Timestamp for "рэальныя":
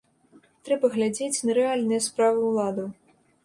1.59-2.05